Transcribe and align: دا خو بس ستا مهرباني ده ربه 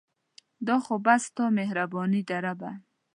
دا 0.67 0.75
خو 0.83 0.93
بس 1.05 1.21
ستا 1.29 1.45
مهرباني 1.57 2.21
ده 2.29 2.37
ربه 2.45 2.71